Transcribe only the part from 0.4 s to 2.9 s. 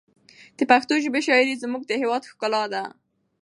د پښتو ژبې شاعري زموږ د هېواد ښکلا ده.